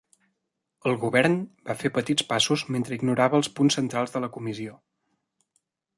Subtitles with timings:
[0.91, 1.35] El govern
[1.69, 4.79] va fer petits passos mentre ignorava els punts centrals de la comissió.